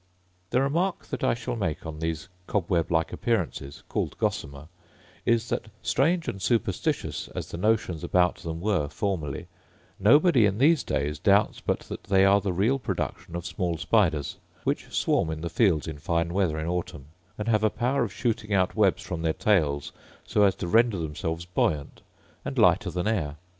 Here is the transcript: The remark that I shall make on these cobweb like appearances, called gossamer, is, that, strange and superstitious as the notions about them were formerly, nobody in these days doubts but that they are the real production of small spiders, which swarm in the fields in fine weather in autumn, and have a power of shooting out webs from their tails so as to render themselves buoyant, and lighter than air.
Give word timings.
The 0.49 0.63
remark 0.63 1.05
that 1.09 1.23
I 1.23 1.35
shall 1.35 1.55
make 1.55 1.85
on 1.85 1.99
these 1.99 2.27
cobweb 2.47 2.89
like 2.91 3.13
appearances, 3.13 3.83
called 3.87 4.17
gossamer, 4.17 4.67
is, 5.27 5.47
that, 5.49 5.67
strange 5.83 6.27
and 6.27 6.41
superstitious 6.41 7.27
as 7.35 7.51
the 7.51 7.57
notions 7.57 8.03
about 8.03 8.37
them 8.37 8.61
were 8.61 8.89
formerly, 8.89 9.45
nobody 9.99 10.47
in 10.47 10.57
these 10.57 10.81
days 10.83 11.19
doubts 11.19 11.61
but 11.61 11.81
that 11.81 12.05
they 12.05 12.25
are 12.25 12.41
the 12.41 12.51
real 12.51 12.79
production 12.79 13.35
of 13.35 13.45
small 13.45 13.77
spiders, 13.77 14.37
which 14.63 14.87
swarm 14.91 15.29
in 15.29 15.41
the 15.41 15.51
fields 15.51 15.87
in 15.87 15.99
fine 15.99 16.33
weather 16.33 16.57
in 16.57 16.65
autumn, 16.65 17.05
and 17.37 17.47
have 17.47 17.63
a 17.63 17.69
power 17.69 18.01
of 18.03 18.11
shooting 18.11 18.51
out 18.51 18.73
webs 18.73 19.03
from 19.03 19.21
their 19.21 19.33
tails 19.33 19.91
so 20.25 20.41
as 20.41 20.55
to 20.55 20.67
render 20.67 20.97
themselves 20.97 21.45
buoyant, 21.45 22.01
and 22.43 22.57
lighter 22.57 22.89
than 22.89 23.07
air. 23.07 23.35